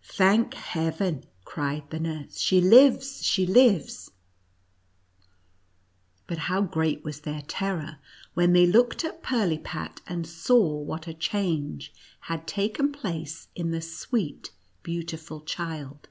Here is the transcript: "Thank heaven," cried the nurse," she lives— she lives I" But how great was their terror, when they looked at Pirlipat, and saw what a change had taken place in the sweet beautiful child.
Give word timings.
"Thank 0.02 0.52
heaven," 0.52 1.24
cried 1.46 1.88
the 1.88 1.98
nurse," 1.98 2.36
she 2.40 2.60
lives— 2.60 3.24
she 3.24 3.46
lives 3.46 4.10
I" 4.10 5.22
But 6.26 6.36
how 6.52 6.60
great 6.60 7.02
was 7.02 7.22
their 7.22 7.40
terror, 7.48 7.96
when 8.34 8.52
they 8.52 8.66
looked 8.66 9.06
at 9.06 9.22
Pirlipat, 9.22 10.02
and 10.06 10.26
saw 10.26 10.76
what 10.78 11.08
a 11.08 11.14
change 11.14 11.94
had 12.28 12.46
taken 12.46 12.92
place 12.92 13.48
in 13.54 13.70
the 13.70 13.80
sweet 13.80 14.50
beautiful 14.82 15.40
child. 15.40 16.08